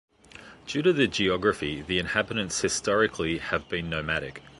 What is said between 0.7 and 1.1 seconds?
to the